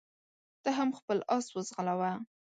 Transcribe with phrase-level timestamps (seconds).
[0.63, 2.11] ته هم خپل اس وځغلوه.